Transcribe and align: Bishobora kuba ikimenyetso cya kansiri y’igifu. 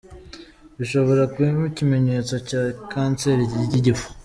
Bishobora 0.77 1.23
kuba 1.33 1.63
ikimenyetso 1.71 2.35
cya 2.47 2.61
kansiri 2.91 3.43
y’igifu. 3.71 4.07